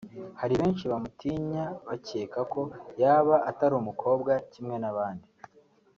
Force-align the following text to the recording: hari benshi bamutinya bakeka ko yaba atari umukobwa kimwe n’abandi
hari 0.39 0.53
benshi 0.61 0.83
bamutinya 0.91 1.63
bakeka 1.87 2.39
ko 2.53 2.61
yaba 3.01 3.35
atari 3.49 3.73
umukobwa 3.81 4.31
kimwe 4.51 4.75
n’abandi 4.79 5.27